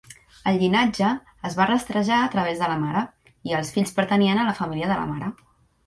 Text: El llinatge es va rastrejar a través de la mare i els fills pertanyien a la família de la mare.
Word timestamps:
El 0.51 0.55
llinatge 0.61 1.09
es 1.51 1.57
va 1.59 1.67
rastrejar 1.73 2.19
a 2.23 2.31
través 2.37 2.65
de 2.65 2.73
la 2.73 2.81
mare 2.87 3.07
i 3.51 3.57
els 3.61 3.73
fills 3.79 3.97
pertanyien 4.01 4.43
a 4.47 4.51
la 4.53 4.61
família 4.65 4.95
de 4.95 4.99
la 5.03 5.09
mare. 5.17 5.35